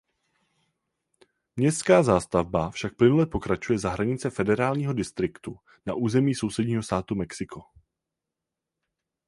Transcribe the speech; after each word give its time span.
Městská 1.55 2.03
zástavba 2.03 2.69
však 2.69 2.95
plynule 2.97 3.25
pokračuje 3.25 3.79
za 3.79 3.89
hranice 3.89 4.29
federálního 4.29 4.93
distriktu 4.93 5.57
na 5.85 5.93
území 5.93 6.35
sousedního 6.35 6.83
státu 6.83 7.15
México. 7.15 7.61